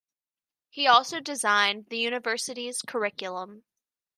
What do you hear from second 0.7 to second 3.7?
He also designed the university's curriculum.